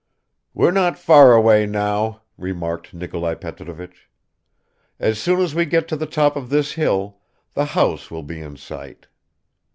[0.55, 4.09] "We're not far away now," remarked Nikolai Petrovich.
[4.99, 7.19] "As soon as we get to the top of this hill
[7.53, 9.05] the house will be in sight.